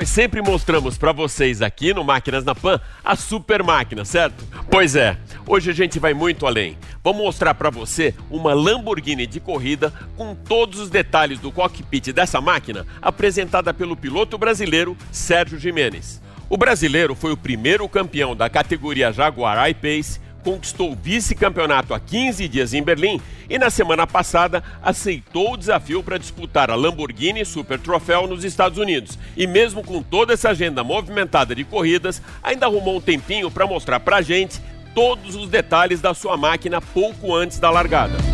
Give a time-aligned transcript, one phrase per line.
[0.00, 4.42] Nós sempre mostramos para vocês aqui no Máquinas na Pan a super máquina, certo?
[4.70, 6.78] Pois é, hoje a gente vai muito além.
[7.04, 12.40] Vamos mostrar para você uma Lamborghini de corrida com todos os detalhes do cockpit dessa
[12.40, 16.22] máquina, apresentada pelo piloto brasileiro Sérgio Jimenez.
[16.48, 22.48] O brasileiro foi o primeiro campeão da categoria Jaguar I-Pace conquistou o vice-campeonato há 15
[22.48, 27.78] dias em Berlim e na semana passada aceitou o desafio para disputar a Lamborghini Super
[27.78, 29.18] Troféu nos Estados Unidos.
[29.36, 34.00] E mesmo com toda essa agenda movimentada de corridas, ainda arrumou um tempinho para mostrar
[34.00, 34.60] para a gente
[34.94, 38.31] todos os detalhes da sua máquina pouco antes da largada.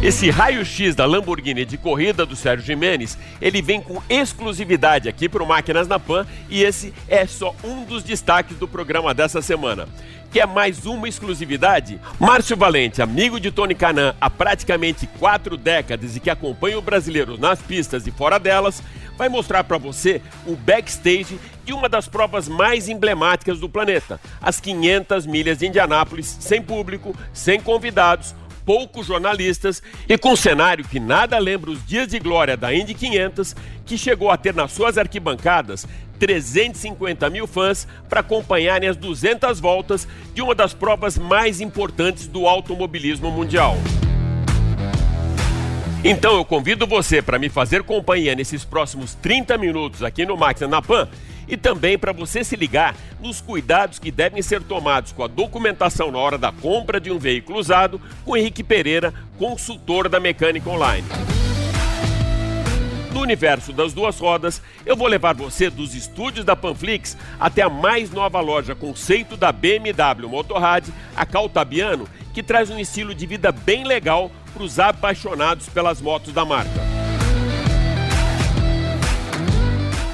[0.00, 5.42] Esse raio-x da Lamborghini de corrida do Sérgio Jimenez, ele vem com exclusividade aqui para
[5.42, 9.88] o Máquinas na Pan e esse é só um dos destaques do programa dessa semana.
[10.30, 12.00] Quer mais uma exclusividade?
[12.20, 17.36] Márcio Valente, amigo de Tony Canan há praticamente quatro décadas e que acompanha o brasileiro
[17.36, 18.80] nas pistas e fora delas,
[19.16, 24.60] vai mostrar para você o backstage de uma das provas mais emblemáticas do planeta, as
[24.60, 28.32] 500 milhas de Indianápolis, sem público, sem convidados,
[28.68, 32.92] poucos jornalistas e com um cenário que nada lembra os dias de glória da Indy
[32.92, 35.88] 500, que chegou a ter nas suas arquibancadas
[36.18, 42.46] 350 mil fãs para acompanharem as 200 voltas de uma das provas mais importantes do
[42.46, 43.74] automobilismo mundial.
[46.04, 50.68] Então eu convido você para me fazer companhia nesses próximos 30 minutos aqui no Máquina
[50.68, 51.08] na Pan
[51.48, 56.10] e também para você se ligar nos cuidados que devem ser tomados com a documentação
[56.10, 61.06] na hora da compra de um veículo usado com Henrique Pereira, consultor da Mecânica Online.
[63.12, 67.68] No universo das duas rodas, eu vou levar você dos estúdios da Panflix até a
[67.68, 70.86] mais nova loja conceito da BMW Motorrad,
[71.16, 76.32] a Caltabiano, que traz um estilo de vida bem legal para os apaixonados pelas motos
[76.32, 76.97] da marca.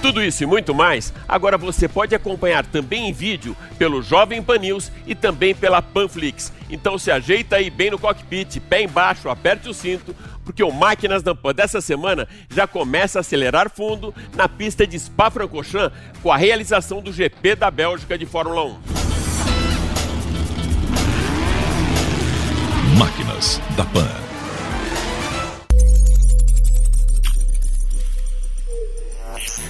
[0.04, 4.59] Tudo isso e muito mais, agora você pode acompanhar também em vídeo pelo Jovem Pan
[4.59, 6.53] News e também pela Panflix.
[6.69, 11.22] Então se ajeita aí bem no cockpit, pé embaixo, aperte o cinto, porque o Máquinas
[11.22, 16.36] da Pan dessa semana já começa a acelerar fundo na pista de Spa-Francorchamps com a
[16.36, 18.78] realização do GP da Bélgica de Fórmula 1.
[22.98, 24.34] Máquinas da Pan.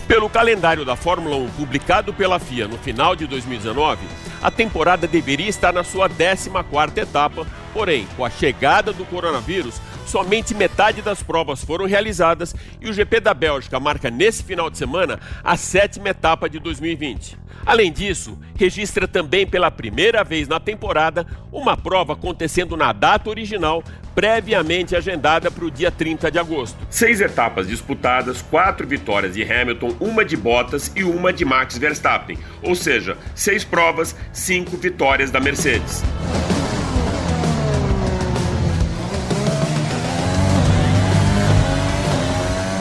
[0.06, 4.00] Pelo calendário da Fórmula 1 publicado pela FIA no final de 2019,
[4.42, 10.54] a temporada deveria estar na sua 14ª etapa, porém, com a chegada do coronavírus, somente
[10.54, 15.18] metade das provas foram realizadas e o GP da Bélgica marca nesse final de semana
[15.42, 17.44] a sétima etapa de 2020.
[17.66, 23.82] Além disso, registra também pela primeira vez na temporada uma prova acontecendo na data original,
[24.14, 26.76] previamente agendada para o dia 30 de agosto.
[26.90, 32.38] Seis etapas disputadas, quatro vitórias de Hamilton, uma de Bottas e uma de Max Verstappen.
[32.62, 36.02] Ou seja, seis provas, cinco vitórias da Mercedes.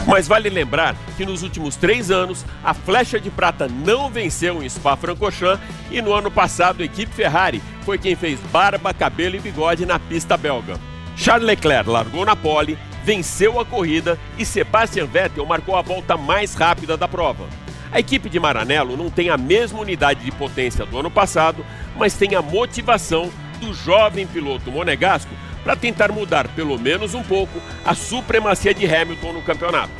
[0.06, 4.68] Mas vale lembrar que nos últimos três anos a flecha de prata não venceu em
[4.68, 9.86] Spa-Francorchamps e no ano passado a equipe Ferrari foi quem fez barba, cabelo e bigode
[9.86, 10.78] na pista belga.
[11.16, 16.54] Charles Leclerc largou na pole, venceu a corrida e Sebastian Vettel marcou a volta mais
[16.54, 17.63] rápida da prova.
[17.94, 21.64] A equipe de Maranello não tem a mesma unidade de potência do ano passado,
[21.96, 25.30] mas tem a motivação do jovem piloto monegasco
[25.64, 29.94] para tentar mudar pelo menos um pouco a supremacia de Hamilton no campeonato.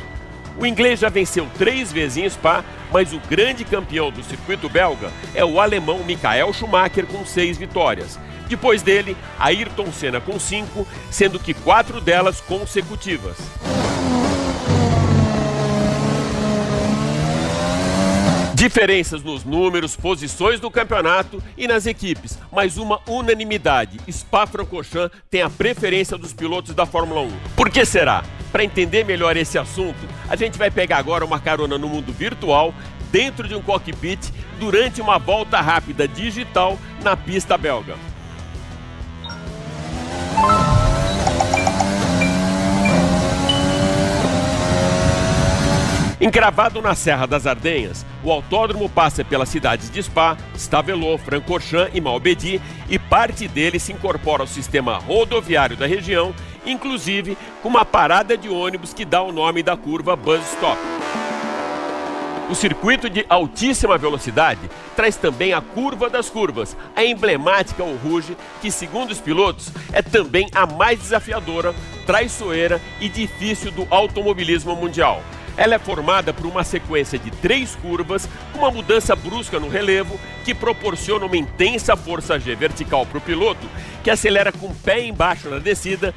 [0.58, 5.12] O inglês já venceu três vezes em Spa, mas o grande campeão do circuito belga
[5.32, 8.18] é o alemão Michael Schumacher com seis vitórias.
[8.48, 13.36] Depois dele, Ayrton Senna com cinco, sendo que quatro delas consecutivas.
[18.64, 24.00] Diferenças nos números, posições do campeonato e nas equipes, mas uma unanimidade.
[24.10, 27.30] Spa-Francorchamps tem a preferência dos pilotos da Fórmula 1.
[27.54, 28.24] Por que será?
[28.50, 32.74] Para entender melhor esse assunto, a gente vai pegar agora uma carona no mundo virtual,
[33.12, 37.96] dentro de um cockpit, durante uma volta rápida digital na pista belga.
[46.20, 52.00] Encravado na Serra das Ardenhas, o autódromo passa pelas cidades de Spa, Stavelot, Francorchamps e
[52.00, 56.32] Malbedi e parte dele se incorpora ao sistema rodoviário da região,
[56.64, 60.78] inclusive com uma parada de ônibus que dá o nome da curva Bus Stop.
[62.48, 64.60] O circuito de altíssima velocidade
[64.94, 70.02] traz também a curva das curvas, a emblemática o Rouge, que segundo os pilotos é
[70.02, 71.74] também a mais desafiadora,
[72.06, 75.22] traiçoeira e difícil do automobilismo mundial.
[75.56, 80.54] Ela é formada por uma sequência de três curvas, uma mudança brusca no relevo, que
[80.54, 83.66] proporciona uma intensa força G vertical para o piloto,
[84.02, 86.14] que acelera com o pé embaixo na descida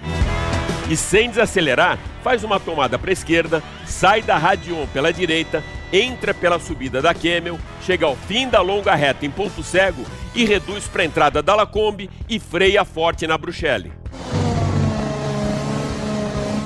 [0.90, 6.34] e, sem desacelerar, faz uma tomada para a esquerda, sai da Radion pela direita, entra
[6.34, 10.86] pela subida da Camel, chega ao fim da longa reta em ponto cego e reduz
[10.86, 13.92] para a entrada da Lacombe e freia forte na Bruxelles.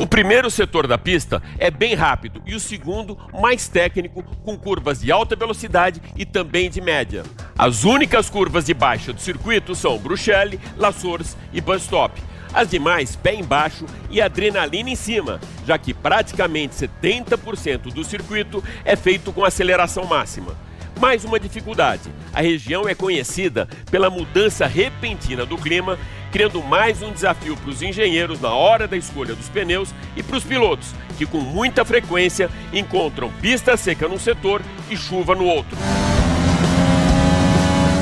[0.02, 5.00] O primeiro setor da pista é bem rápido e o segundo mais técnico, com curvas
[5.00, 7.22] de alta velocidade e também de média.
[7.56, 12.20] As únicas curvas de baixa do circuito são Bruxelles, La Source e Bus Stop.
[12.52, 18.96] As demais, pé embaixo e adrenalina em cima, já que praticamente 70% do circuito é
[18.96, 20.58] feito com aceleração máxima.
[21.02, 25.98] Mais uma dificuldade: a região é conhecida pela mudança repentina do clima,
[26.32, 30.38] criando mais um desafio para os engenheiros na hora da escolha dos pneus e para
[30.38, 34.62] os pilotos, que com muita frequência encontram pista seca num setor
[34.92, 35.76] e chuva no outro.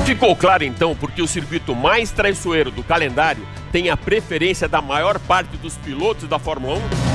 [0.06, 5.18] Ficou claro então porque o circuito mais traiçoeiro do calendário tem a preferência da maior
[5.20, 6.76] parte dos pilotos da Fórmula
[7.06, 7.09] 1?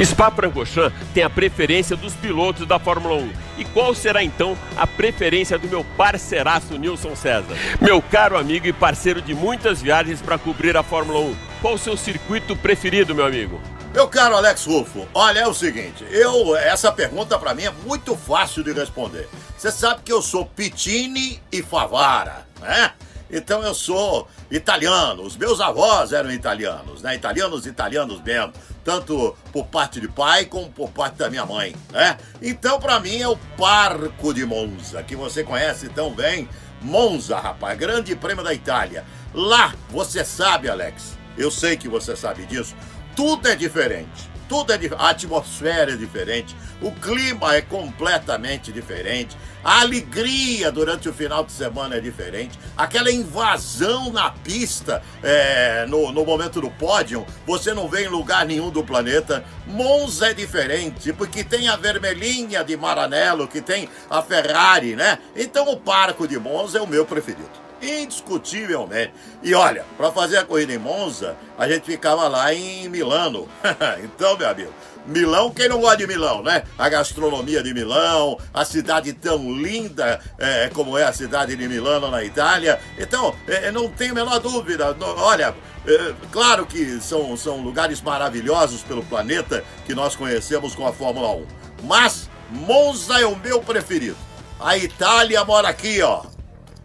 [0.00, 3.32] Spa-Francorchamps tem a preferência dos pilotos da Fórmula 1.
[3.58, 7.56] E qual será então a preferência do meu parceiraço Nilson César?
[7.80, 11.36] Meu caro amigo e parceiro de muitas viagens para cobrir a Fórmula 1.
[11.60, 13.60] Qual o seu circuito preferido, meu amigo?
[13.92, 18.16] Meu caro Alex Rufo, olha, é o seguinte, eu essa pergunta para mim é muito
[18.16, 19.28] fácil de responder.
[19.56, 22.92] Você sabe que eu sou Pitini e Favara, né?
[23.32, 25.22] Então eu sou italiano.
[25.22, 27.14] Os meus avós eram italianos, né?
[27.14, 28.52] Italianos, italianos mesmo.
[28.84, 32.18] Tanto por parte de pai como por parte da minha mãe, né?
[32.42, 36.48] Então, para mim, é o Parco de Monza, que você conhece tão bem.
[36.80, 39.04] Monza, rapaz, grande prêmio da Itália.
[39.32, 42.74] Lá, você sabe, Alex, eu sei que você sabe disso,
[43.14, 49.34] tudo é diferente tudo é a atmosfera é diferente, o clima é completamente diferente,
[49.64, 56.12] a alegria durante o final de semana é diferente, aquela invasão na pista é, no,
[56.12, 59.42] no momento do pódio, você não vê em lugar nenhum do planeta.
[59.66, 65.18] Monza é diferente, porque tem a vermelhinha de Maranello, que tem a Ferrari, né?
[65.34, 69.12] Então o Parco de Monza é o meu preferido indiscutivelmente.
[69.42, 73.48] E olha, para fazer a corrida em Monza, a gente ficava lá em Milano.
[74.04, 74.72] então, meu amigo,
[75.04, 76.62] Milão, quem não gosta de Milão, né?
[76.78, 82.08] A gastronomia de Milão, a cidade tão linda é, como é a cidade de Milano
[82.08, 82.78] na Itália.
[82.96, 84.96] Então, é, não tenho a menor dúvida.
[85.00, 90.92] Olha, é, claro que são, são lugares maravilhosos pelo planeta que nós conhecemos com a
[90.92, 91.46] Fórmula 1.
[91.82, 94.16] Mas Monza é o meu preferido.
[94.60, 96.22] A Itália mora aqui, ó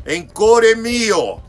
[0.08, 1.42] em Core Mio.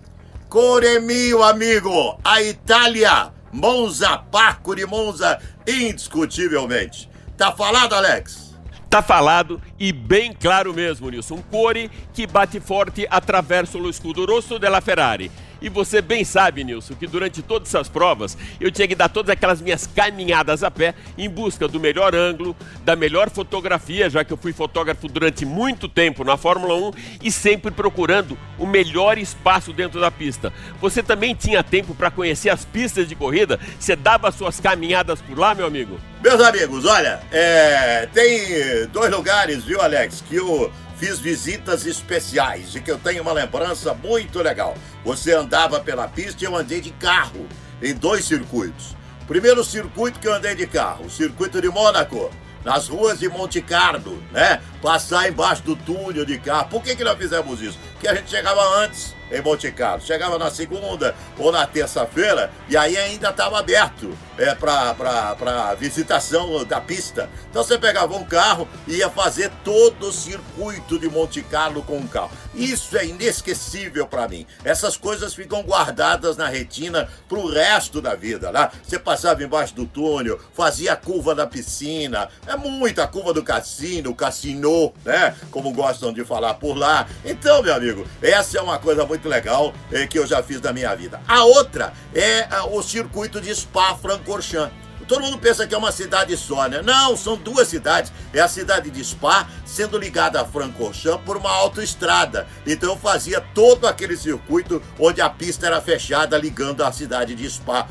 [0.48, 2.18] Core Mio, amigo.
[2.24, 3.32] A Itália.
[3.50, 7.08] Monza, Parco de Monza, indiscutivelmente.
[7.34, 8.54] Tá falado, Alex?
[8.90, 11.42] Tá falado e bem claro mesmo, Nilson.
[11.50, 15.30] Core que bate forte attraverso lo escudo rosso della Ferrari.
[15.60, 19.30] E você bem sabe, Nilson, que durante todas essas provas eu tinha que dar todas
[19.30, 24.32] aquelas minhas caminhadas a pé em busca do melhor ângulo, da melhor fotografia, já que
[24.32, 29.72] eu fui fotógrafo durante muito tempo na Fórmula 1 e sempre procurando o melhor espaço
[29.72, 30.52] dentro da pista.
[30.80, 33.58] Você também tinha tempo para conhecer as pistas de corrida?
[33.78, 35.98] Você dava suas caminhadas por lá, meu amigo?
[36.22, 42.80] Meus amigos, olha, é, tem dois lugares, viu, Alex, que o fiz visitas especiais e
[42.80, 44.74] que eu tenho uma lembrança muito legal.
[45.04, 47.46] Você andava pela pista e eu andei de carro
[47.80, 48.96] em dois circuitos.
[49.26, 52.30] Primeiro circuito que eu andei de carro, o circuito de Mônaco,
[52.64, 54.60] nas ruas de Monte Carlo, né?
[54.82, 56.68] Passar embaixo do túnel de carro.
[56.68, 57.78] Por que, que nós fizemos isso?
[57.92, 60.00] Porque a gente chegava antes em Monte Carlo.
[60.00, 66.80] Chegava na segunda ou na terça-feira e aí ainda estava aberto é, para visitação da
[66.80, 67.28] pista.
[67.50, 71.98] Então você pegava um carro e ia fazer todo o circuito de Monte Carlo com
[71.98, 72.30] o carro.
[72.54, 74.46] Isso é inesquecível para mim.
[74.64, 78.50] Essas coisas ficam guardadas na retina para o resto da vida.
[78.50, 78.70] Né?
[78.82, 84.14] Você passava embaixo do túnel, fazia a curva da piscina, é muita curva do cassino,
[84.14, 85.34] cassino, né?
[85.50, 87.06] Como gostam de falar por lá.
[87.24, 90.60] Então, meu amigo, essa é uma coisa muito muito legal é, que eu já fiz
[90.60, 91.20] na minha vida.
[91.26, 94.88] A outra é o circuito de Spa-Francorchamps.
[95.06, 96.82] Todo mundo pensa que é uma cidade só, né?
[96.82, 98.12] Não, são duas cidades.
[98.30, 102.46] É a cidade de Spa, sendo ligada a Francorchamps por uma autoestrada.
[102.66, 107.48] Então eu fazia todo aquele circuito onde a pista era fechada, ligando a cidade de
[107.48, 107.88] Spa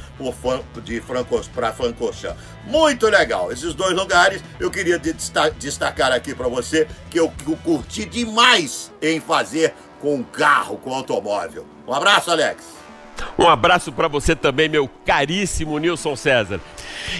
[0.83, 1.01] de
[1.55, 2.37] para Francorchamps.
[2.65, 3.51] Muito legal.
[3.51, 9.73] Esses dois lugares eu queria destacar aqui para você que eu curti demais em fazer
[10.01, 11.65] com carro, com automóvel.
[11.87, 12.76] Um abraço, Alex.
[13.37, 16.59] Um abraço para você também, meu caríssimo Nilson César.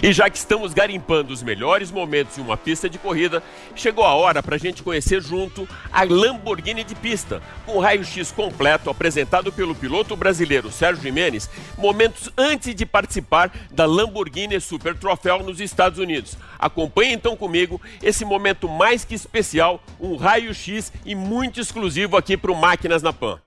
[0.02, 3.42] E já que estamos garimpando os melhores momentos em uma pista de corrida,
[3.74, 8.90] chegou a hora para a gente conhecer junto a Lamborghini de pista, com raio-x completo
[8.90, 15.60] apresentado pelo piloto brasileiro Sérgio Jimenez, momentos antes de participar da Lamborghini Super Troféu nos
[15.60, 16.36] Estados Unidos.
[16.58, 22.52] Acompanhe então comigo esse momento mais que especial, um raio-x e muito exclusivo aqui para
[22.52, 23.40] o Máquinas na Pan.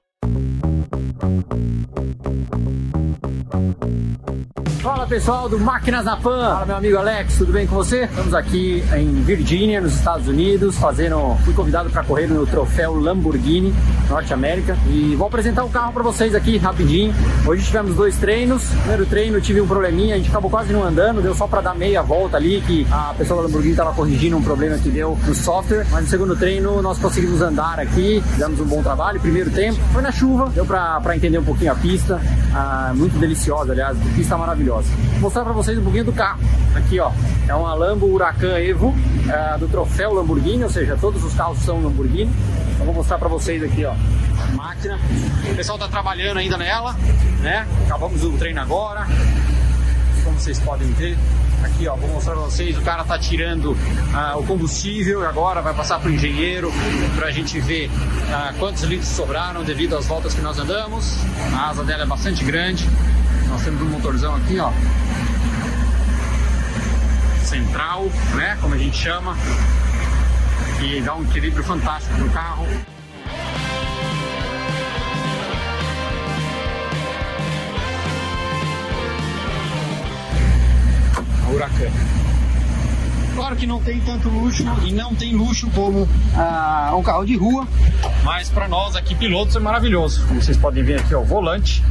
[4.82, 8.06] Fala pessoal do Máquinas na Pan, fala meu amigo Alex, tudo bem com você?
[8.06, 11.38] Estamos aqui em Virgínia, nos Estados Unidos, fazendo.
[11.46, 13.72] Fui convidado para correr no troféu Lamborghini
[14.10, 17.14] Norte América e vou apresentar o carro para vocês aqui rapidinho.
[17.46, 18.64] Hoje tivemos dois treinos.
[18.80, 21.76] Primeiro treino tive um probleminha, a gente acabou quase não andando, deu só para dar
[21.76, 25.36] meia volta ali que a pessoa da Lamborghini estava corrigindo um problema que deu no
[25.36, 25.86] software.
[25.92, 29.20] Mas no segundo treino nós conseguimos andar aqui, fizemos um bom trabalho.
[29.20, 32.20] Primeiro tempo foi na chuva, deu para entender um pouquinho a pista,
[32.56, 34.90] ah, muito deliciosa, aliás, pista maravilhosa maravilhosa.
[35.14, 36.40] Vou mostrar para vocês um pouquinho do carro.
[36.76, 37.12] Aqui, ó,
[37.48, 38.96] é uma Lambo Huracan Evo
[39.30, 42.32] é, do troféu Lamborghini, ou seja, todos os carros são Lamborghini.
[42.74, 44.98] Então vou mostrar para vocês aqui, ó, a máquina.
[45.52, 46.96] O pessoal tá trabalhando ainda nela,
[47.42, 47.68] né?
[47.86, 49.06] Acabamos o treino agora.
[50.24, 51.18] Como vocês podem ver,
[51.64, 55.64] aqui ó, vou mostrar para vocês, o cara tá tirando uh, o combustível e agora
[55.64, 56.72] vai passar para o engenheiro
[57.16, 61.18] para a gente ver uh, quantos litros sobraram devido às voltas que nós andamos.
[61.56, 62.88] A asa dela é bastante grande,
[63.64, 64.72] temos um motorzão aqui, ó.
[67.46, 68.58] Central, né?
[68.60, 69.38] Como a gente chama.
[70.82, 72.66] E dá um equilíbrio fantástico no carro.
[81.54, 81.92] Huracan.
[83.36, 87.36] Claro que não tem tanto luxo e não tem luxo como ah, um carro de
[87.36, 87.68] rua,
[88.24, 90.26] mas para nós aqui pilotos é maravilhoso.
[90.28, 91.84] Como vocês podem ver aqui, ó, o volante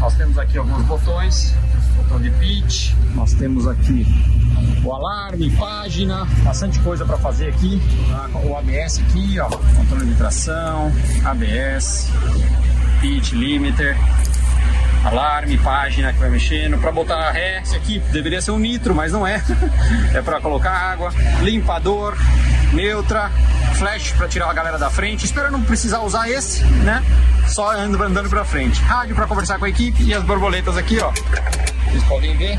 [0.00, 1.54] nós temos aqui alguns botões,
[1.96, 4.06] botão de pitch, nós temos aqui
[4.84, 7.80] o alarme, página, bastante coisa para fazer aqui.
[8.44, 10.92] O ABS aqui, ó, controle de tração,
[11.24, 12.10] ABS,
[13.00, 13.96] pitch limiter,
[15.04, 16.78] alarme, página que vai mexendo.
[16.80, 19.42] Para botar ré, esse aqui deveria ser um nitro, mas não é.
[20.14, 21.10] é para colocar água,
[21.42, 22.16] limpador,
[22.72, 23.30] neutra,
[23.78, 25.24] flash para tirar a galera da frente.
[25.24, 27.02] Espero não precisar usar esse, né?
[27.46, 28.80] Só andando, para frente.
[28.82, 31.12] Rádio para conversar com a equipe e as borboletas aqui, ó.
[31.86, 32.58] Vocês podem ver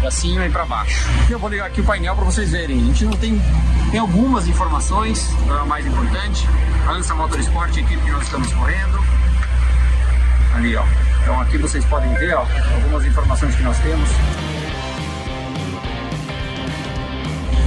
[0.00, 1.04] para cima e para baixo.
[1.28, 2.80] Eu vou ligar aqui o painel para vocês verem.
[2.80, 3.40] A gente não tem
[3.90, 6.46] tem algumas informações, a mais importante.
[6.88, 9.04] Ansa Motorsport, a equipe que nós estamos correndo.
[10.54, 10.84] Ali, ó.
[11.22, 14.08] Então aqui vocês podem ver, ó, algumas informações que nós temos.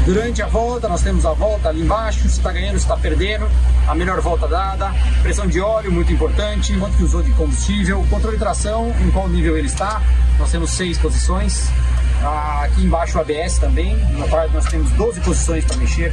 [0.06, 3.48] Durante a volta, nós temos a volta ali embaixo, se está ganhando, se está perdendo,
[3.88, 4.92] a melhor volta dada,
[5.22, 9.30] pressão de óleo, muito importante, quanto que usou de combustível, controle de tração, em qual
[9.30, 10.02] nível ele está,
[10.40, 11.70] nós temos seis posições,
[12.64, 13.96] aqui embaixo o ABS também,
[14.52, 16.12] nós temos 12 posições para mexer,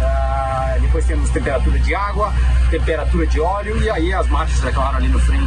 [0.00, 2.32] ah, depois temos temperatura de água,
[2.70, 5.44] temperatura de óleo e aí as marchas, é claro, ali no frente,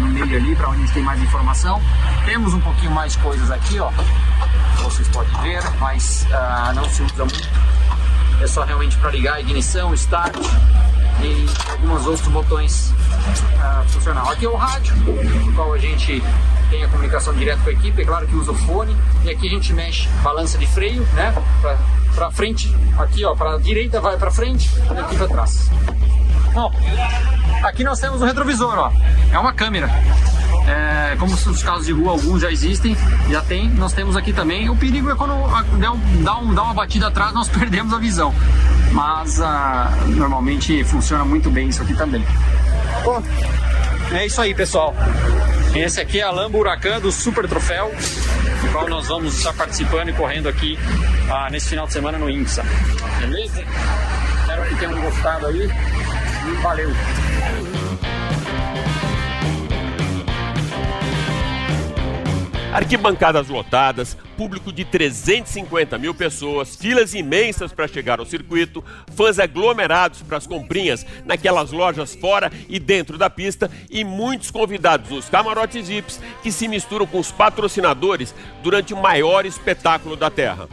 [0.00, 1.80] no meio ali, para onde a gente tem mais informação.
[2.24, 3.90] Temos um pouquinho mais coisas aqui, ó,
[4.82, 7.48] vocês podem ver, mas uh, não se usa muito.
[8.40, 10.36] É só realmente para ligar a ignição, start
[11.22, 14.30] e alguns outros botões uh.
[14.30, 16.22] Aqui é o rádio, no qual a gente
[16.70, 19.46] tem a comunicação direta com a equipe, é claro que usa o fone, e aqui
[19.46, 21.78] a gente mexe balança de freio, né, para
[22.30, 25.70] frente, aqui ó, para direita vai para frente, e aqui para trás.
[26.52, 26.72] Bom,
[27.62, 28.92] aqui nós temos o retrovisor, ó,
[29.32, 29.90] é uma câmera.
[30.66, 32.96] É, como os carros de rua, alguns já existem,
[33.30, 34.70] já tem, nós temos aqui também.
[34.70, 35.34] O perigo é quando
[35.78, 38.34] dá, um, dá, um, dá uma batida atrás, nós perdemos a visão.
[38.92, 42.24] Mas ah, normalmente funciona muito bem isso aqui também.
[43.04, 43.22] Bom,
[44.12, 44.94] é isso aí, pessoal.
[45.74, 47.92] Esse aqui é a Lambo Huracan do Super Troféu,
[48.64, 50.78] no qual nós vamos estar participando e correndo aqui
[51.30, 52.64] ah, nesse final de semana no INSA.
[53.20, 53.64] Beleza?
[54.40, 56.90] Espero que tenham gostado aí e valeu!
[62.74, 68.82] Arquibancadas lotadas, público de 350 mil pessoas, filas imensas para chegar ao circuito,
[69.14, 75.08] fãs aglomerados para as comprinhas naquelas lojas fora e dentro da pista e muitos convidados
[75.08, 80.68] nos camarotes VIPs que se misturam com os patrocinadores durante o maior espetáculo da Terra.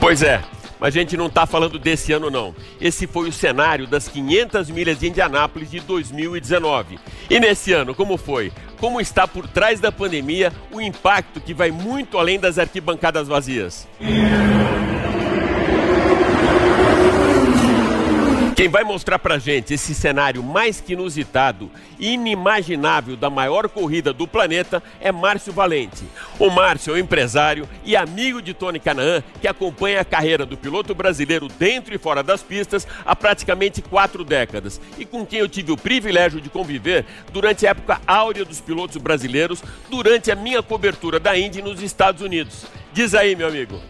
[0.00, 0.42] Pois é,
[0.82, 2.52] mas a gente não está falando desse ano, não.
[2.80, 6.98] Esse foi o cenário das 500 milhas de Indianápolis de 2019.
[7.30, 8.52] E nesse ano, como foi?
[8.80, 13.86] Como está por trás da pandemia o impacto que vai muito além das arquibancadas vazias?
[18.54, 24.28] Quem vai mostrar pra gente esse cenário mais que inusitado inimaginável da maior corrida do
[24.28, 26.04] planeta é Márcio Valente.
[26.38, 30.56] O Márcio é um empresário e amigo de Tony Canaan, que acompanha a carreira do
[30.56, 35.48] piloto brasileiro dentro e fora das pistas há praticamente quatro décadas e com quem eu
[35.48, 40.62] tive o privilégio de conviver durante a época áurea dos pilotos brasileiros, durante a minha
[40.62, 42.66] cobertura da Indy nos Estados Unidos.
[42.92, 43.80] Diz aí, meu amigo.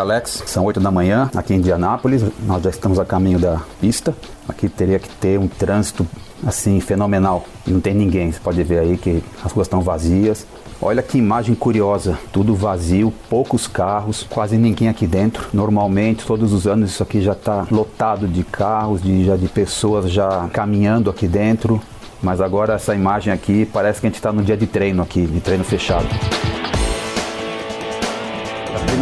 [0.00, 4.14] Alex, são 8 da manhã aqui em Indianápolis, nós já estamos a caminho da pista.
[4.48, 6.06] Aqui teria que ter um trânsito
[6.44, 7.44] assim fenomenal.
[7.66, 10.46] Não tem ninguém, você pode ver aí que as ruas estão vazias.
[10.80, 15.46] Olha que imagem curiosa, tudo vazio, poucos carros, quase ninguém aqui dentro.
[15.52, 20.10] Normalmente, todos os anos isso aqui já está lotado de carros, de, já de pessoas
[20.10, 21.80] já caminhando aqui dentro.
[22.20, 25.24] Mas agora essa imagem aqui parece que a gente está no dia de treino aqui,
[25.26, 26.06] de treino fechado.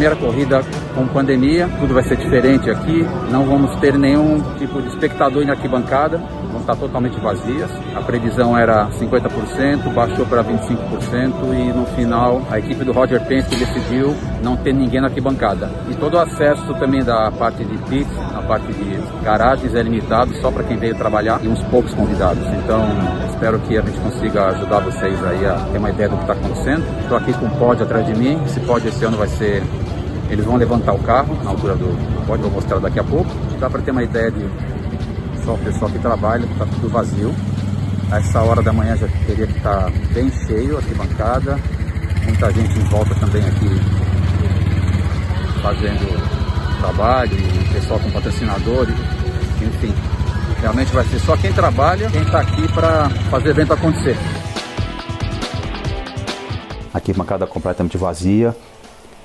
[0.01, 0.63] Primeira corrida
[0.95, 3.05] com pandemia, tudo vai ser diferente aqui.
[3.29, 6.17] Não vamos ter nenhum tipo de espectador na arquibancada,
[6.51, 7.69] vão estar totalmente vazias.
[7.95, 13.55] A previsão era 50%, baixou para 25% e no final a equipe do Roger Penske
[13.55, 15.69] decidiu não ter ninguém na arquibancada.
[15.87, 20.33] E todo o acesso também da parte de pits, na parte de garagens é limitado
[20.41, 22.43] só para quem veio trabalhar e uns poucos convidados.
[22.63, 22.87] Então
[23.29, 26.33] espero que a gente consiga ajudar vocês aí a ter uma ideia do que está
[26.33, 26.83] acontecendo.
[27.03, 28.41] Estou aqui com o pódio atrás de mim.
[28.47, 29.61] Esse pódio esse ano vai ser
[30.31, 33.29] eles vão levantar o carro na altura do pódio, vou mostrar daqui a pouco.
[33.59, 34.49] Dá para ter uma ideia de
[35.43, 37.35] só o pessoal que trabalha, está tudo vazio.
[38.09, 41.59] A essa hora da manhã já teria que estar tá bem cheio aqui bancada.
[42.23, 43.69] Muita gente em volta também aqui
[45.61, 47.37] fazendo trabalho,
[47.73, 48.87] pessoal com patrocinador,
[49.61, 49.93] enfim.
[50.61, 54.17] Realmente vai ser só quem trabalha, quem está aqui para fazer evento acontecer.
[56.93, 58.55] Aqui bancada completamente vazia,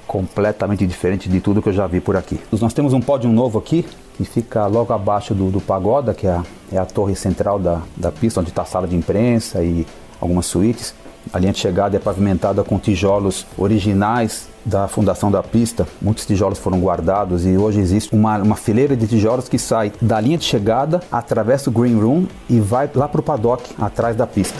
[0.06, 2.40] completamente diferente de tudo que eu já vi por aqui.
[2.60, 3.84] Nós temos um pódio novo aqui,
[4.16, 6.42] que fica logo abaixo do, do Pagoda, que é a,
[6.72, 9.86] é a torre central da, da pista, onde está a sala de imprensa e
[10.20, 10.94] algumas suítes.
[11.32, 15.86] A linha de chegada é pavimentada com tijolos originais da fundação da pista.
[16.00, 20.20] Muitos tijolos foram guardados e hoje existe uma, uma fileira de tijolos que sai da
[20.20, 24.26] linha de chegada, atravessa o green room e vai lá para o paddock, atrás da
[24.26, 24.56] pista.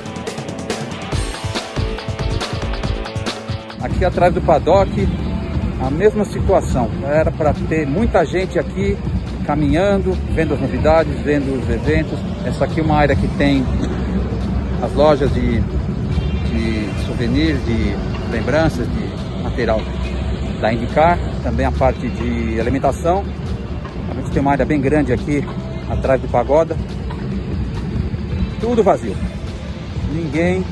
[3.81, 4.91] Aqui atrás do paddock
[5.81, 6.91] a mesma situação.
[7.05, 8.97] Era para ter muita gente aqui
[9.47, 12.19] caminhando, vendo as novidades, vendo os eventos.
[12.45, 13.65] Essa aqui é uma área que tem
[14.83, 17.97] as lojas de, de souvenirs, de
[18.31, 19.81] lembranças, de material
[20.61, 23.25] da Indicar, também a parte de alimentação.
[24.11, 25.45] A gente tem uma área bem grande aqui
[25.89, 26.77] atrás do Pagoda.
[28.61, 29.15] Tudo vazio.
[30.12, 30.65] Ninguém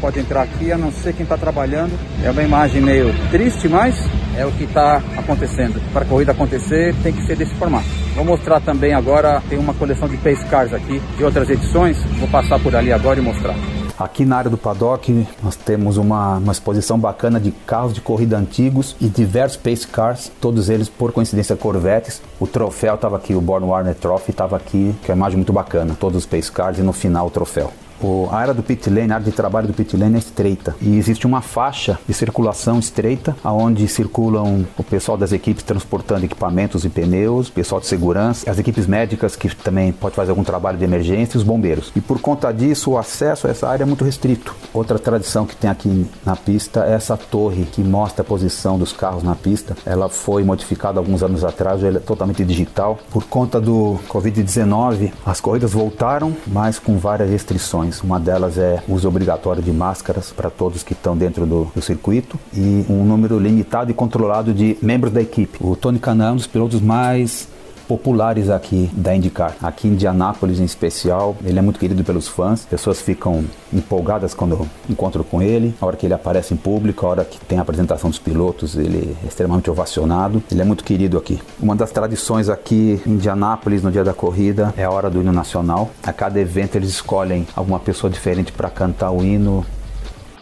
[0.00, 1.92] pode entrar aqui, a não ser quem está trabalhando.
[2.24, 3.96] É uma imagem meio triste, mas
[4.36, 5.80] é o que está acontecendo.
[5.92, 7.86] Para a corrida acontecer, tem que ser desse formato.
[8.14, 11.96] Vou mostrar também agora, tem uma coleção de pace cars aqui, de outras edições.
[12.18, 13.54] Vou passar por ali agora e mostrar.
[13.98, 18.38] Aqui na área do paddock nós temos uma, uma exposição bacana de carros de corrida
[18.38, 22.22] antigos e diversos pace cars, todos eles por coincidência Corvettes.
[22.40, 25.52] O troféu estava aqui, o Born Warner Trophy estava aqui, que é uma imagem muito
[25.52, 27.70] bacana, todos os pace cars e no final o troféu.
[28.02, 30.74] O, a área do pit lane, a área de trabalho do pit lane é estreita
[30.80, 36.84] e existe uma faixa de circulação estreita aonde circulam o pessoal das equipes transportando equipamentos
[36.84, 40.84] e pneus, pessoal de segurança, as equipes médicas que também pode fazer algum trabalho de
[40.84, 41.92] emergência e os bombeiros.
[41.94, 44.54] E por conta disso, o acesso a essa área é muito restrito.
[44.72, 48.92] Outra tradição que tem aqui na pista é essa torre que mostra a posição dos
[48.92, 49.76] carros na pista.
[49.84, 52.98] Ela foi modificada alguns anos atrás, ela é totalmente digital.
[53.10, 57.89] Por conta do Covid-19, as corridas voltaram, mas com várias restrições.
[58.02, 62.38] Uma delas é uso obrigatório de máscaras para todos que estão dentro do, do, circuito
[62.52, 65.58] e um número limitado e controlado de membros da equipe.
[65.60, 67.48] O Tony Canan é um dos pilotos mais
[67.90, 69.56] populares aqui da IndyCar.
[69.60, 72.64] Aqui em Indianápolis, em especial, ele é muito querido pelos fãs.
[72.64, 75.74] Pessoas ficam empolgadas quando encontram com ele.
[75.80, 78.76] A hora que ele aparece em público, a hora que tem a apresentação dos pilotos,
[78.76, 80.40] ele é extremamente ovacionado.
[80.52, 81.42] Ele é muito querido aqui.
[81.58, 85.32] Uma das tradições aqui em Indianápolis, no dia da corrida, é a hora do hino
[85.32, 85.90] nacional.
[86.04, 89.66] A cada evento eles escolhem alguma pessoa diferente para cantar o hino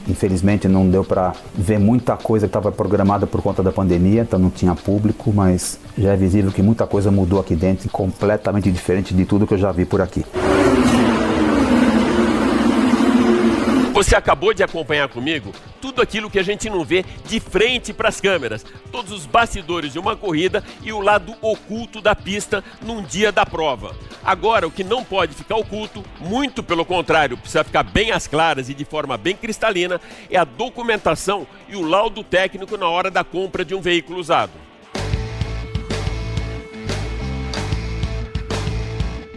[0.08, 4.38] Infelizmente não deu para ver muita coisa que estava programada por conta da pandemia, então
[4.38, 9.12] não tinha público, mas já é visível que muita coisa mudou aqui dentro, completamente diferente
[9.14, 10.24] de tudo que eu já vi por aqui.
[13.98, 18.08] Você acabou de acompanhar comigo tudo aquilo que a gente não vê de frente para
[18.08, 23.02] as câmeras, todos os bastidores de uma corrida e o lado oculto da pista num
[23.02, 23.96] dia da prova.
[24.24, 28.68] Agora, o que não pode ficar oculto, muito pelo contrário, precisa ficar bem às claras
[28.68, 33.24] e de forma bem cristalina, é a documentação e o laudo técnico na hora da
[33.24, 34.52] compra de um veículo usado.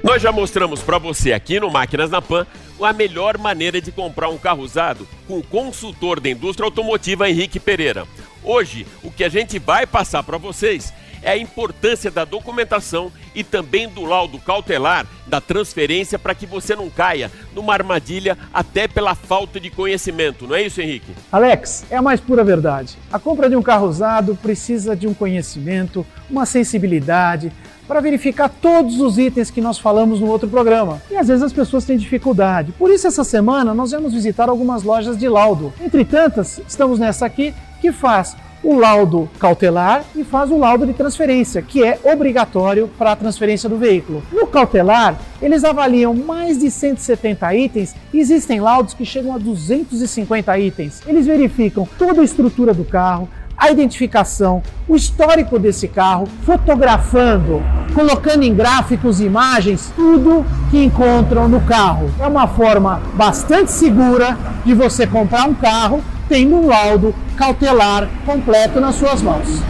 [0.03, 2.45] Nós já mostramos para você aqui no Máquinas na Pan
[2.85, 7.59] a melhor maneira de comprar um carro usado com o consultor da indústria automotiva Henrique
[7.59, 8.05] Pereira.
[8.43, 13.43] Hoje, o que a gente vai passar para vocês é a importância da documentação e
[13.43, 19.15] também do laudo cautelar da transferência para que você não caia numa armadilha até pela
[19.15, 21.13] falta de conhecimento, não é isso, Henrique?
[21.31, 22.97] Alex, é a mais pura verdade.
[23.11, 27.51] A compra de um carro usado precisa de um conhecimento, uma sensibilidade,
[27.91, 31.01] para verificar todos os itens que nós falamos no outro programa.
[31.11, 32.71] E às vezes as pessoas têm dificuldade.
[32.71, 35.73] Por isso, essa semana nós vamos visitar algumas lojas de laudo.
[35.81, 40.93] Entre tantas, estamos nessa aqui que faz o laudo cautelar e faz o laudo de
[40.93, 44.23] transferência, que é obrigatório para a transferência do veículo.
[44.31, 50.57] No cautelar, eles avaliam mais de 170 itens e existem laudos que chegam a 250
[50.59, 51.01] itens.
[51.05, 53.27] Eles verificam toda a estrutura do carro,
[53.61, 61.61] a identificação, o histórico desse carro, fotografando, colocando em gráficos imagens tudo que encontram no
[61.61, 62.09] carro.
[62.19, 68.79] É uma forma bastante segura de você comprar um carro tendo um laudo cautelar completo
[68.79, 69.61] nas suas mãos.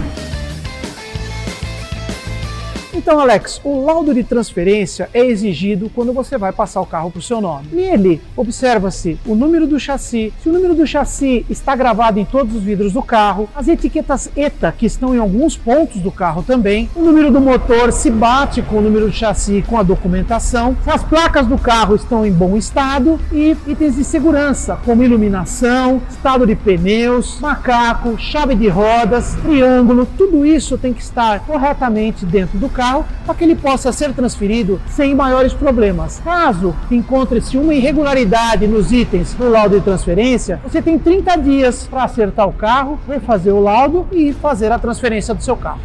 [3.02, 7.18] Então, Alex, o laudo de transferência é exigido quando você vai passar o carro para
[7.18, 7.70] o seu nome.
[7.72, 12.56] Nele, observa-se o número do chassi, se o número do chassi está gravado em todos
[12.56, 16.92] os vidros do carro, as etiquetas ETA, que estão em alguns pontos do carro também,
[16.96, 20.92] o número do motor se bate com o número do chassi com a documentação, se
[20.92, 26.46] as placas do carro estão em bom estado e itens de segurança, como iluminação, estado
[26.46, 32.70] de pneus, macaco, chave de rodas, triângulo, tudo isso tem que estar corretamente dentro do
[32.70, 36.20] carro carro para que ele possa ser transferido sem maiores problemas.
[36.24, 42.04] Caso encontre-se uma irregularidade nos itens do laudo de transferência, você tem 30 dias para
[42.04, 45.80] acertar o carro, refazer o laudo e fazer a transferência do seu carro.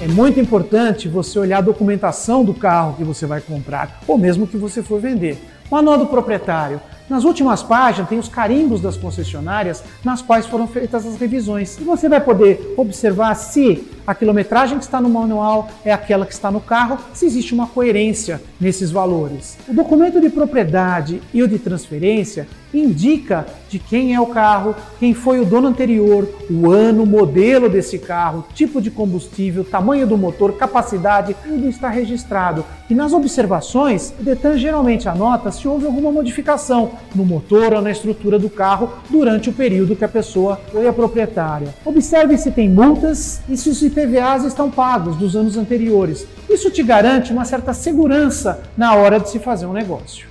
[0.00, 4.46] É muito importante você olhar a documentação do carro que você vai comprar ou mesmo
[4.46, 5.42] que você for vender.
[5.70, 6.80] Manual do proprietário.
[7.08, 11.78] Nas últimas páginas tem os carimbos das concessionárias nas quais foram feitas as revisões.
[11.80, 16.32] E você vai poder observar se a quilometragem que está no manual é aquela que
[16.32, 19.58] está no carro, se existe uma coerência nesses valores.
[19.68, 25.14] O documento de propriedade e o de transferência indica de quem é o carro, quem
[25.14, 30.52] foi o dono anterior, o ano, modelo desse carro, tipo de combustível, tamanho do motor,
[30.54, 32.64] capacidade, tudo está registrado.
[32.88, 37.90] E nas observações, o Detan geralmente anota se houve alguma modificação no motor ou na
[37.90, 41.74] estrutura do carro durante o período que a pessoa foi a proprietária.
[41.84, 43.68] Observe se tem multas e se
[43.98, 46.24] IPVAs estão pagos dos anos anteriores.
[46.48, 50.28] Isso te garante uma certa segurança na hora de se fazer um negócio.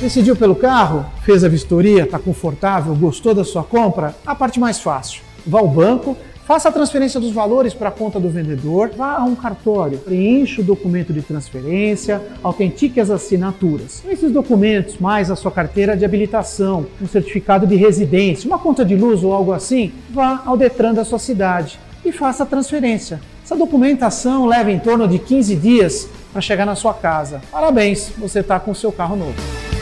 [0.00, 1.04] Decidiu pelo carro?
[1.24, 2.04] Fez a vistoria?
[2.04, 2.94] Está confortável?
[2.94, 4.14] Gostou da sua compra?
[4.24, 5.20] A parte mais fácil.
[5.44, 9.24] Vá ao banco, Faça a transferência dos valores para a conta do vendedor, vá a
[9.24, 14.04] um cartório, preencha o documento de transferência, autentique as assinaturas.
[14.08, 18.94] Esses documentos, mais a sua carteira de habilitação, um certificado de residência, uma conta de
[18.94, 23.20] luz ou algo assim, vá ao Detran da sua cidade e faça a transferência.
[23.44, 27.40] Essa documentação leva em torno de 15 dias para chegar na sua casa.
[27.50, 29.75] Parabéns, você está com seu carro novo.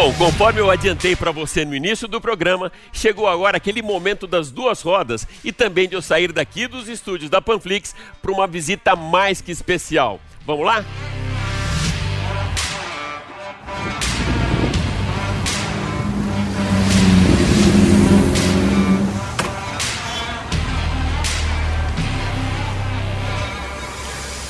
[0.00, 4.48] Bom, conforme eu adiantei para você no início do programa, chegou agora aquele momento das
[4.48, 8.94] duas rodas e também de eu sair daqui dos estúdios da Panflix para uma visita
[8.94, 10.20] mais que especial.
[10.46, 10.84] Vamos lá?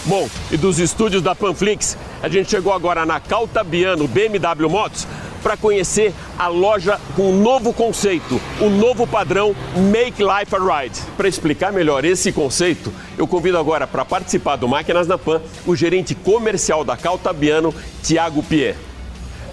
[0.04, 5.06] Bom, e dos estúdios da Panflix, A gente chegou agora na Caltabiano BMW Motos
[5.48, 9.56] para conhecer a loja com um novo conceito, um novo padrão
[9.90, 11.00] Make Life a Ride.
[11.16, 15.74] Para explicar melhor esse conceito, eu convido agora para participar do Máquinas na Pan o
[15.74, 18.76] gerente comercial da Caltabiano, Tiago Pier.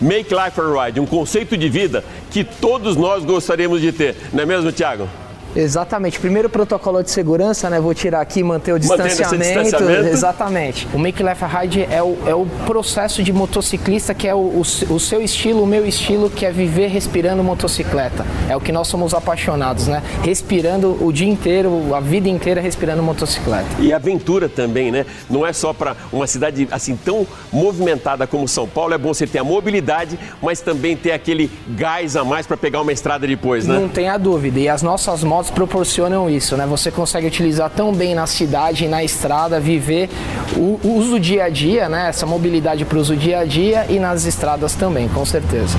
[0.01, 4.43] Make Life a Ride, um conceito de vida que todos nós gostaríamos de ter, não
[4.43, 5.08] é mesmo, Tiago?
[5.55, 6.19] Exatamente.
[6.19, 7.79] Primeiro protocolo de segurança, né?
[7.79, 9.63] Vou tirar aqui, manter o distanciamento.
[9.63, 10.07] distanciamento.
[10.07, 10.87] Exatamente.
[10.93, 14.61] O Make Left Ride é o, é o processo de motociclista que é o, o,
[14.61, 18.25] o, seu estilo, o meu estilo, que é viver respirando motocicleta.
[18.49, 20.03] É o que nós somos apaixonados, né?
[20.21, 23.65] Respirando o dia inteiro, a vida inteira respirando motocicleta.
[23.79, 25.05] E aventura também, né?
[25.29, 29.25] Não é só para uma cidade assim tão movimentada como São Paulo, é bom você
[29.25, 33.65] ter a mobilidade, mas também ter aquele gás a mais para pegar uma estrada depois,
[33.65, 33.79] né?
[33.79, 34.59] Não tenha dúvida.
[34.59, 36.65] E as nossas motos proporcionam isso, né?
[36.65, 40.10] Você consegue utilizar tão bem na cidade e na estrada, viver
[40.55, 42.10] o uso dia a dia, né?
[42.10, 45.77] Essa mobilidade para o uso dia a dia e nas estradas também, com certeza.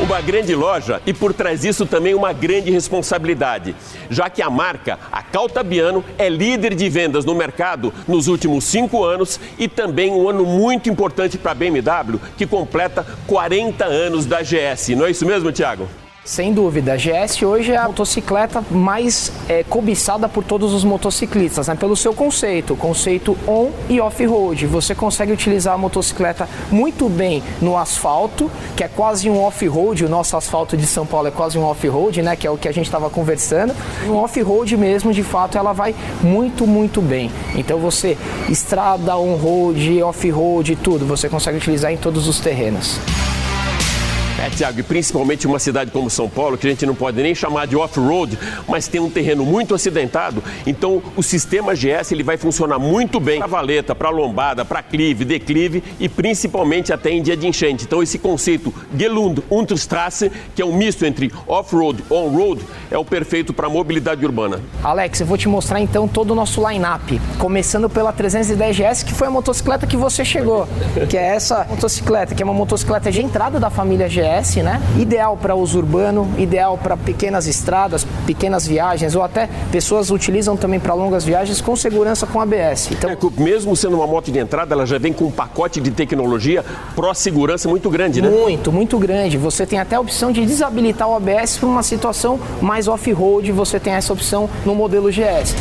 [0.00, 3.76] Uma grande loja e por trás disso também uma grande responsabilidade,
[4.10, 9.04] já que a marca, a Caltabiano, é líder de vendas no mercado nos últimos cinco
[9.04, 14.42] anos e também um ano muito importante para a BMW, que completa 40 anos da
[14.42, 14.88] GS.
[14.96, 15.88] Não é isso mesmo, Tiago?
[16.24, 21.66] Sem dúvida, a GS hoje é a motocicleta mais é, cobiçada por todos os motociclistas,
[21.66, 21.74] né?
[21.74, 24.68] pelo seu conceito, conceito on e off-road.
[24.68, 30.08] Você consegue utilizar a motocicleta muito bem no asfalto, que é quase um off-road, o
[30.08, 32.36] nosso asfalto de São Paulo é quase um off-road, né?
[32.36, 33.74] que é o que a gente estava conversando.
[34.06, 37.32] No off-road mesmo, de fato, ela vai muito, muito bem.
[37.56, 38.16] Então você,
[38.48, 43.00] estrada, on-road, off-road, tudo, você consegue utilizar em todos os terrenos.
[44.42, 47.32] É, Tiago, e principalmente uma cidade como São Paulo, que a gente não pode nem
[47.32, 52.36] chamar de off-road, mas tem um terreno muito acidentado, então o sistema GS ele vai
[52.36, 57.36] funcionar muito bem para valeta, para lombada, para clive, declive e principalmente até em dia
[57.36, 57.84] de enchente.
[57.84, 63.04] Então esse conceito Gelund Unterstrasse, que é um misto entre off-road e on-road, é o
[63.04, 64.58] perfeito para mobilidade urbana.
[64.82, 69.12] Alex, eu vou te mostrar então todo o nosso line-up, começando pela 310 GS, que
[69.12, 70.66] foi a motocicleta que você chegou,
[71.08, 74.31] que é essa motocicleta, que é uma motocicleta de entrada da família GS
[74.62, 74.80] né?
[74.98, 80.80] Ideal para uso urbano, ideal para pequenas estradas, pequenas viagens ou até pessoas utilizam também
[80.80, 82.90] para longas viagens com segurança com ABS.
[82.90, 85.90] Então, é, mesmo sendo uma moto de entrada, ela já vem com um pacote de
[85.90, 86.64] tecnologia
[86.94, 88.28] pró-segurança muito grande, né?
[88.28, 89.36] Muito, muito grande.
[89.36, 93.78] Você tem até a opção de desabilitar o ABS para uma situação mais off-road, você
[93.78, 95.54] tem essa opção no modelo GS.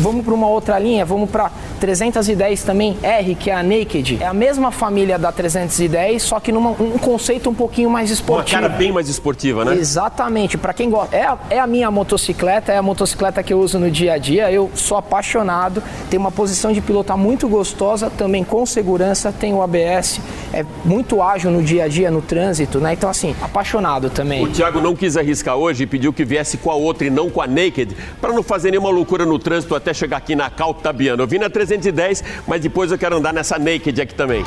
[0.00, 4.26] Vamos para uma outra linha, vamos para 310 também R, que é a Naked, é
[4.26, 8.58] a mesma família da 310, só que num um conceito um pouquinho mais esportivo.
[8.58, 9.74] Uma cara bem mais esportiva, né?
[9.76, 10.58] Exatamente.
[10.58, 13.78] Para quem gosta, é a, é a minha motocicleta, é a motocicleta que eu uso
[13.78, 14.52] no dia a dia.
[14.52, 19.62] Eu sou apaixonado, tem uma posição de pilotar muito gostosa, também com segurança, tem o
[19.62, 20.20] ABS,
[20.52, 22.92] é muito ágil no dia a dia, no trânsito, né?
[22.92, 24.44] Então, assim, apaixonado também.
[24.44, 27.30] O Thiago não quis arriscar hoje e pediu que viesse com a outra e não
[27.30, 31.22] com a Naked, para não fazer nenhuma loucura no trânsito até chegar aqui na Caltabiano.
[31.22, 34.44] Eu vim na 310 310, mas depois eu quero andar nessa Naked aqui também.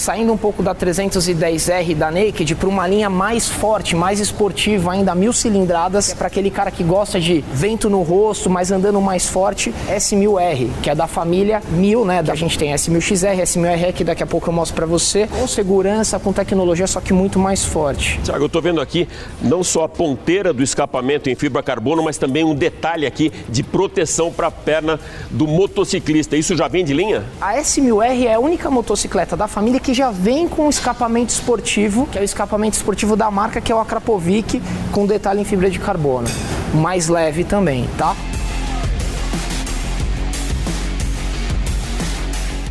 [0.00, 5.14] Saindo um pouco da 310R da Naked para uma linha mais forte, mais esportiva, ainda
[5.14, 9.74] mil cilindradas, para aquele cara que gosta de vento no rosto, mas andando mais forte,
[9.90, 12.24] S1000R, que é da família 1000, né?
[12.26, 16.18] A gente tem S1000XR, S1000R, que daqui a pouco eu mostro para você, com segurança,
[16.18, 18.18] com tecnologia, só que muito mais forte.
[18.24, 19.06] Tiago, eu estou vendo aqui
[19.42, 23.62] não só a ponteira do escapamento em fibra carbono, mas também um detalhe aqui de
[23.62, 24.98] proteção para a perna
[25.30, 26.38] do motociclista.
[26.38, 27.22] Isso já vem de linha?
[27.38, 32.18] A S1000R é a única motocicleta da família que já vem com escapamento esportivo, que
[32.18, 35.78] é o escapamento esportivo da marca, que é o Akrapovic, com detalhe em fibra de
[35.78, 36.28] carbono.
[36.74, 38.14] Mais leve também, tá?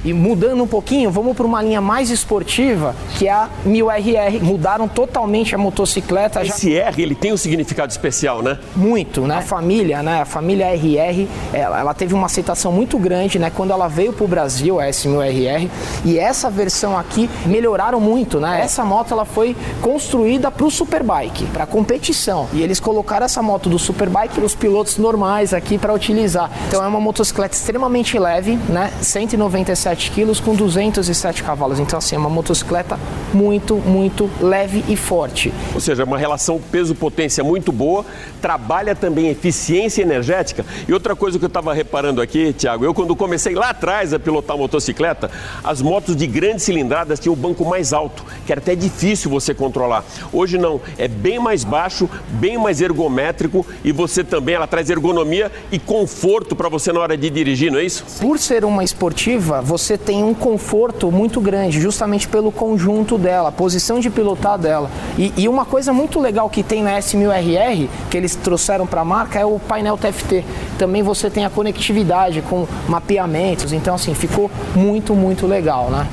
[0.09, 4.41] E mudando um pouquinho, vamos para uma linha mais esportiva, que é a 1000RR.
[4.41, 6.43] Mudaram totalmente a motocicleta.
[6.43, 6.85] Esse já...
[6.85, 8.57] R, ele tem um significado especial, né?
[8.75, 9.35] Muito, né?
[9.35, 10.21] A família, né?
[10.21, 13.51] A família RR, ela, ela teve uma aceitação muito grande, né?
[13.55, 15.69] Quando ela veio para o Brasil, a S1000RR.
[16.03, 18.61] E essa versão aqui melhoraram muito, né?
[18.63, 22.47] Essa moto, ela foi construída para o Superbike, para competição.
[22.51, 26.49] E eles colocaram essa moto do Superbike para os pilotos normais aqui para utilizar.
[26.67, 28.91] Então é uma motocicleta extremamente leve, né?
[29.03, 31.79] 197 17 quilos com 207 cavalos.
[31.79, 32.97] Então, assim, é uma motocicleta
[33.33, 35.53] muito, muito leve e forte.
[35.73, 38.05] Ou seja, uma relação peso-potência muito boa,
[38.41, 40.65] trabalha também eficiência energética.
[40.87, 44.19] E outra coisa que eu estava reparando aqui, Tiago, eu quando comecei lá atrás a
[44.19, 45.29] pilotar motocicleta,
[45.63, 49.53] as motos de grandes cilindradas tinham o banco mais alto, que era até difícil você
[49.53, 50.05] controlar.
[50.31, 55.51] Hoje não, é bem mais baixo, bem mais ergométrico e você também, ela traz ergonomia
[55.71, 58.05] e conforto para você na hora de dirigir, não é isso?
[58.21, 63.51] Por ser uma esportiva, você tem um conforto muito grande, justamente pelo conjunto dela, a
[63.51, 64.89] posição de pilotar dela.
[65.17, 69.05] E, e uma coisa muito legal que tem na S1000RR, que eles trouxeram para a
[69.05, 70.43] marca, é o painel TFT.
[70.77, 76.07] Também você tem a conectividade com mapeamentos, então assim, ficou muito, muito legal, né?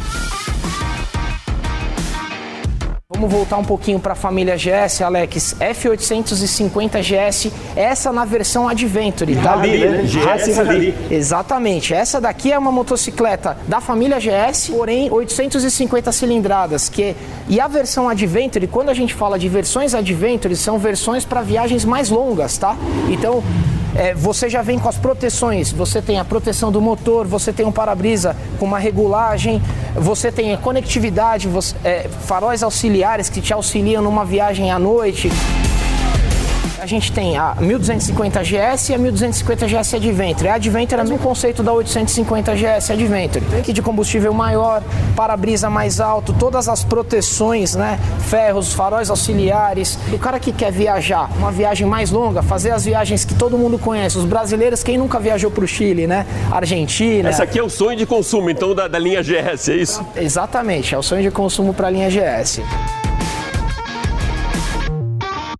[3.16, 5.56] Vamos voltar um pouquinho para a família GS, Alex.
[5.58, 9.54] F850 GS, essa na versão Adventure, tá?
[9.54, 10.02] Rally, né?
[10.02, 10.94] GS Rally.
[11.10, 11.94] Exatamente.
[11.94, 17.16] Essa daqui é uma motocicleta da família GS, porém 850 cilindradas, que
[17.48, 21.86] e a versão Adventure, quando a gente fala de versões Adventure, são versões para viagens
[21.86, 22.76] mais longas, tá?
[23.08, 23.42] Então,
[23.96, 25.72] é, você já vem com as proteções.
[25.72, 29.62] Você tem a proteção do motor, você tem um para-brisa com uma regulagem,
[29.94, 35.30] você tem a conectividade, você, é, faróis auxiliares que te auxiliam numa viagem à noite.
[36.86, 40.48] A gente tem a 1250 GS e a 1250 GS Adventure.
[40.48, 43.44] A Adventure é o mesmo conceito da 850 GS Adventure.
[43.44, 44.80] Tanque de combustível maior,
[45.16, 47.98] para-brisa mais alto, todas as proteções, né?
[48.20, 49.98] Ferros, faróis auxiliares.
[50.12, 53.80] O cara que quer viajar, uma viagem mais longa, fazer as viagens que todo mundo
[53.80, 54.16] conhece.
[54.16, 56.24] Os brasileiros, quem nunca viajou para o Chile, né?
[56.52, 57.30] Argentina.
[57.30, 60.06] Essa aqui é o sonho de consumo, então, da, da linha GS, é isso?
[60.14, 62.60] Exatamente, é o sonho de consumo para a linha GS.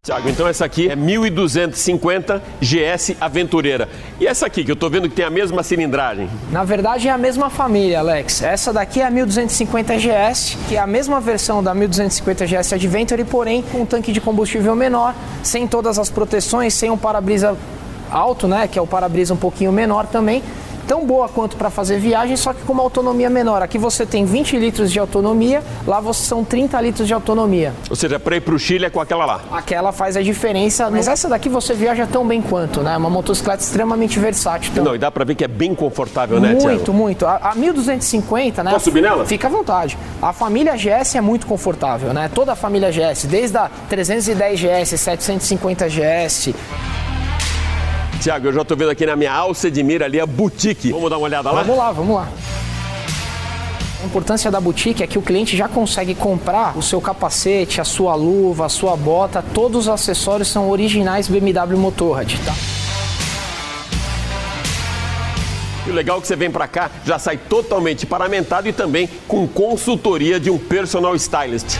[0.06, 3.88] Tiago, então essa aqui é 1250 GS Aventureira.
[4.20, 6.30] E essa aqui, que eu tô vendo que tem a mesma cilindragem?
[6.52, 8.40] Na verdade é a mesma família, Alex.
[8.40, 13.24] Essa daqui é a 1250 GS, que é a mesma versão da 1250 GS Adventure,
[13.24, 17.56] porém com um tanque de combustível menor, sem todas as proteções, sem um para-brisa
[18.08, 20.40] alto, né, que é o para-brisa um pouquinho menor também
[20.86, 23.62] tão boa quanto para fazer viagem, só que com uma autonomia menor.
[23.62, 27.72] Aqui você tem 20 litros de autonomia, lá você são 30 litros de autonomia.
[27.90, 29.40] Ou seja, para ir para o Chile é com aquela lá.
[29.52, 32.96] Aquela faz a diferença, mas essa daqui você viaja tão bem quanto, né?
[32.96, 34.70] Uma motocicleta extremamente versátil.
[34.72, 34.84] Então.
[34.84, 36.92] Não, e dá para ver que é bem confortável, né, Muito, Thiago?
[36.92, 37.26] muito.
[37.26, 38.70] A, a 1250, né?
[38.72, 39.24] Posso subir nela?
[39.24, 39.98] Fica à vontade.
[40.20, 42.30] A família GS é muito confortável, né?
[42.34, 46.54] Toda a família GS, desde a 310 GS, 750 GS,
[48.16, 50.90] Tiago, eu já estou vendo aqui na minha alça de mira ali a boutique.
[50.90, 51.62] Vamos dar uma olhada lá?
[51.62, 52.28] Vamos lá, vamos lá.
[54.02, 57.84] A importância da boutique é que o cliente já consegue comprar o seu capacete, a
[57.84, 62.54] sua luva, a sua bota, todos os acessórios são originais BMW Motorrad, tá?
[65.86, 69.08] E o legal é que você vem para cá, já sai totalmente paramentado e também
[69.26, 71.78] com consultoria de um personal stylist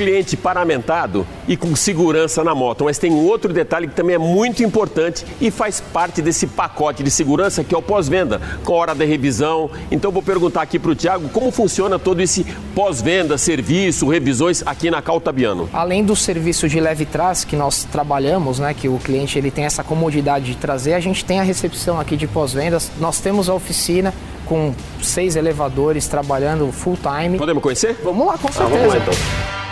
[0.00, 2.84] cliente paramentado e com segurança na moto.
[2.84, 7.10] Mas tem outro detalhe que também é muito importante e faz parte desse pacote de
[7.10, 9.70] segurança que é o pós-venda, com a hora da revisão.
[9.90, 14.90] Então vou perguntar aqui para o Tiago como funciona todo esse pós-venda, serviço, revisões aqui
[14.90, 15.68] na Caltabiano.
[15.70, 19.66] Além do serviço de leve trás que nós trabalhamos, né, que o cliente ele tem
[19.66, 23.54] essa comodidade de trazer, a gente tem a recepção aqui de pós-vendas, nós temos a
[23.54, 24.14] oficina
[24.46, 27.36] com seis elevadores trabalhando full time.
[27.36, 27.98] Podemos conhecer?
[28.02, 28.64] Vamos lá, com certeza.
[28.64, 29.69] Ah, vamos lá, então.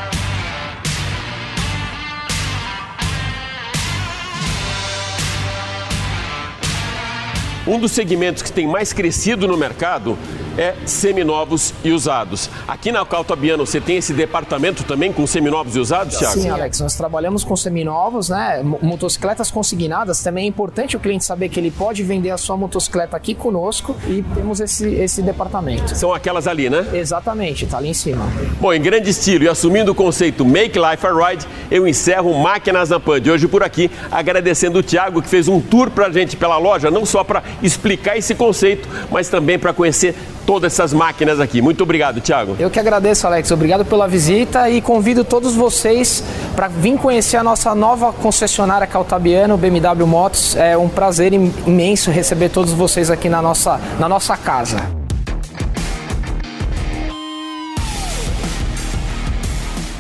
[7.69, 10.17] Um dos segmentos que tem mais crescido no mercado
[10.57, 12.49] é seminovos e usados.
[12.67, 16.41] Aqui na Caltabiano você tem esse departamento também com seminovos e usados, Thiago?
[16.41, 18.63] Sim, Alex, nós trabalhamos com seminovos, né?
[18.83, 20.23] Motocicletas consignadas.
[20.23, 23.95] Também é importante o cliente saber que ele pode vender a sua motocicleta aqui conosco
[24.09, 25.95] e temos esse, esse departamento.
[25.95, 26.87] São aquelas ali, né?
[26.95, 28.25] Exatamente, tá ali em cima.
[28.59, 32.89] Bom, em grande estilo e assumindo o conceito Make Life a Ride, eu encerro Máquinas
[32.89, 36.35] na Pan de hoje por aqui, agradecendo o Thiago que fez um tour pra gente
[36.35, 40.15] pela loja, não só para explicar esse conceito, mas também para conhecer
[40.47, 41.61] todas essas máquinas aqui.
[41.61, 42.57] Muito obrigado, Thiago.
[42.59, 43.51] Eu que agradeço, Alex.
[43.51, 46.25] Obrigado pela visita e convido todos vocês
[46.57, 50.57] para vir conhecer a nossa nova concessionária Caltabiano, BMW Motos.
[50.57, 54.98] É um prazer imenso receber todos vocês aqui na nossa, na nossa casa.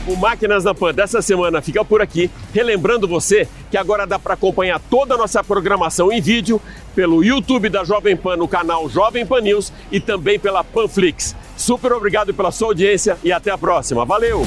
[0.09, 4.33] O Máquinas na Pan dessa semana fica por aqui, relembrando você que agora dá para
[4.33, 6.59] acompanhar toda a nossa programação em vídeo
[6.94, 11.37] pelo YouTube da Jovem Pan no canal Jovem Pan News e também pela Panflix.
[11.59, 14.07] Super obrigado pela sua audiência e até a próxima.
[14.07, 14.47] Valeu!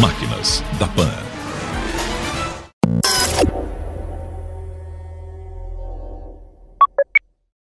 [0.00, 1.33] Máquinas da Pan.